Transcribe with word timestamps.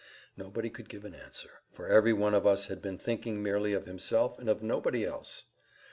Nobody 0.35 0.71
could 0.71 0.89
give 0.89 1.05
an 1.05 1.13
answer, 1.13 1.61
for 1.71 1.87
every 1.87 2.11
one 2.11 2.33
of 2.33 2.47
us 2.47 2.65
had 2.65 2.81
been 2.81 2.97
thinking 2.97 3.43
merely 3.43 3.73
of 3.73 3.85
himself 3.85 4.39
and 4.39 4.49
of 4.49 4.63
nobody 4.63 5.05
else. 5.05 5.43